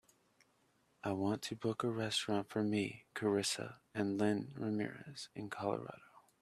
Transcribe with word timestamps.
I 1.03 1.11
want 1.11 1.43
to 1.43 1.55
book 1.55 1.83
a 1.83 1.91
restaurant 1.91 2.49
for 2.49 2.63
me, 2.63 3.05
carissa 3.13 3.75
and 3.93 4.17
lynn 4.19 4.51
ramirez 4.55 5.29
in 5.35 5.51
Colorado. 5.51 6.01